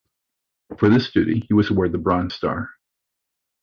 [0.79, 2.71] For this duty, he was awarded the Bronze Star.